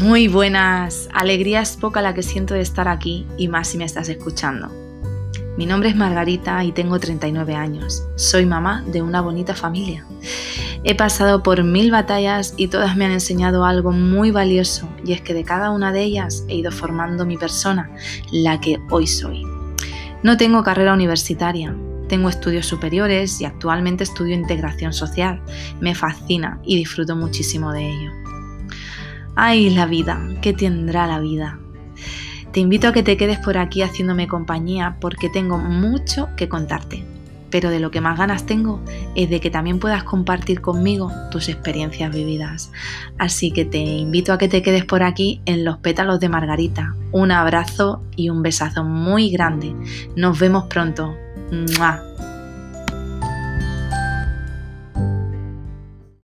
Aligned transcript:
Muy 0.00 0.26
buenas, 0.26 1.10
alegría 1.12 1.60
es 1.60 1.76
poca 1.76 2.00
la 2.00 2.14
que 2.14 2.22
siento 2.22 2.54
de 2.54 2.62
estar 2.62 2.88
aquí 2.88 3.26
y 3.36 3.48
más 3.48 3.68
si 3.68 3.76
me 3.76 3.84
estás 3.84 4.08
escuchando. 4.08 4.70
Mi 5.58 5.66
nombre 5.66 5.90
es 5.90 5.96
Margarita 5.96 6.64
y 6.64 6.72
tengo 6.72 6.98
39 6.98 7.54
años. 7.54 8.02
Soy 8.16 8.46
mamá 8.46 8.82
de 8.86 9.02
una 9.02 9.20
bonita 9.20 9.54
familia. 9.54 10.06
He 10.82 10.94
pasado 10.94 11.42
por 11.42 11.62
mil 11.62 11.90
batallas 11.90 12.54
y 12.56 12.68
todas 12.68 12.96
me 12.96 13.04
han 13.04 13.10
enseñado 13.10 13.66
algo 13.66 13.92
muy 13.92 14.30
valioso 14.30 14.88
y 15.04 15.12
es 15.12 15.20
que 15.20 15.34
de 15.34 15.44
cada 15.44 15.70
una 15.70 15.92
de 15.92 16.04
ellas 16.04 16.46
he 16.48 16.54
ido 16.54 16.72
formando 16.72 17.26
mi 17.26 17.36
persona, 17.36 17.90
la 18.30 18.58
que 18.62 18.78
hoy 18.88 19.06
soy. 19.06 19.44
No 20.22 20.38
tengo 20.38 20.62
carrera 20.62 20.94
universitaria, 20.94 21.76
tengo 22.08 22.30
estudios 22.30 22.64
superiores 22.64 23.42
y 23.42 23.44
actualmente 23.44 24.04
estudio 24.04 24.34
integración 24.34 24.94
social. 24.94 25.42
Me 25.80 25.94
fascina 25.94 26.60
y 26.64 26.76
disfruto 26.76 27.14
muchísimo 27.14 27.72
de 27.72 27.90
ello. 27.90 28.21
Ay, 29.34 29.70
la 29.70 29.86
vida, 29.86 30.20
¿qué 30.42 30.52
tendrá 30.52 31.06
la 31.06 31.18
vida? 31.18 31.58
Te 32.52 32.60
invito 32.60 32.88
a 32.88 32.92
que 32.92 33.02
te 33.02 33.16
quedes 33.16 33.38
por 33.38 33.56
aquí 33.56 33.80
haciéndome 33.80 34.28
compañía 34.28 34.98
porque 35.00 35.30
tengo 35.30 35.56
mucho 35.56 36.28
que 36.36 36.50
contarte. 36.50 37.02
Pero 37.48 37.70
de 37.70 37.80
lo 37.80 37.90
que 37.90 38.02
más 38.02 38.18
ganas 38.18 38.44
tengo 38.44 38.80
es 39.14 39.30
de 39.30 39.40
que 39.40 39.50
también 39.50 39.78
puedas 39.78 40.04
compartir 40.04 40.60
conmigo 40.60 41.10
tus 41.30 41.48
experiencias 41.48 42.14
vividas. 42.14 42.72
Así 43.18 43.52
que 43.52 43.64
te 43.64 43.78
invito 43.78 44.34
a 44.34 44.38
que 44.38 44.48
te 44.48 44.62
quedes 44.62 44.84
por 44.84 45.02
aquí 45.02 45.40
en 45.46 45.64
los 45.64 45.78
pétalos 45.78 46.20
de 46.20 46.28
Margarita. 46.28 46.94
Un 47.10 47.30
abrazo 47.30 48.02
y 48.16 48.28
un 48.28 48.42
besazo 48.42 48.84
muy 48.84 49.30
grande. 49.30 49.74
Nos 50.14 50.38
vemos 50.38 50.64
pronto. 50.64 51.16